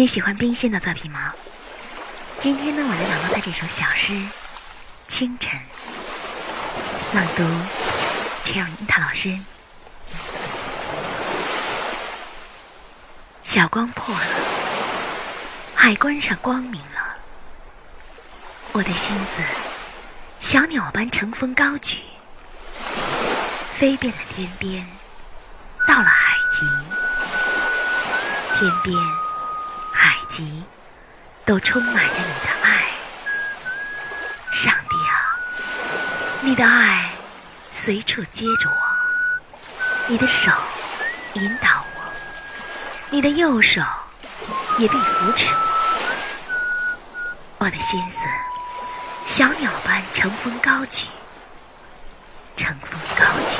[0.00, 1.34] 你喜欢冰心的作品吗？
[2.38, 4.14] 今天呢，我来朗读他这首小诗
[5.06, 5.60] 《清晨》，
[7.14, 7.42] 朗读
[8.42, 9.38] Cherry 他老师。
[13.42, 14.24] 小光破了，
[15.74, 17.16] 海关上光明了，
[18.72, 19.42] 我的心思
[20.40, 21.98] 小鸟般乘风高举，
[23.74, 24.88] 飞遍了天边，
[25.86, 26.64] 到了海极，
[28.58, 28.96] 天边。
[31.44, 32.84] 都充满着你的爱，
[34.52, 35.38] 上帝啊，
[36.40, 37.10] 你的爱
[37.72, 38.76] 随处接着我，
[40.06, 40.50] 你的手
[41.34, 42.00] 引导我，
[43.10, 43.80] 你的右手
[44.78, 45.58] 也必扶持我，
[47.58, 48.26] 我的心思
[49.24, 51.06] 小鸟般乘风高举，
[52.56, 53.58] 乘风高举，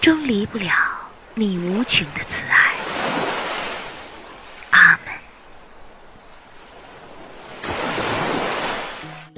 [0.00, 0.72] 终离不了
[1.34, 2.55] 你无穷的慈爱。